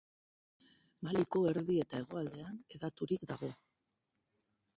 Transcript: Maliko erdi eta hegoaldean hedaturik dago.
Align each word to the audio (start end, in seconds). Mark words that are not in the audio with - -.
Maliko 1.07 1.41
erdi 1.49 1.75
eta 1.83 1.99
hegoaldean 2.05 2.57
hedaturik 2.77 3.29
dago. 3.35 3.53